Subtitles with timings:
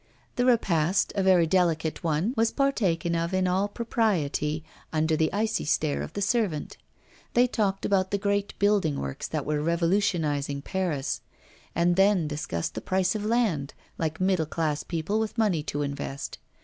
[0.35, 5.63] The repast, a very delicate one, was partaken of in all propriety, under the icy
[5.63, 6.75] stare of the servant.
[7.35, 11.21] They talked about the great building works that were revolutionising Paris;
[11.75, 16.39] and then discussed the price of land, like middle class people with money to invest.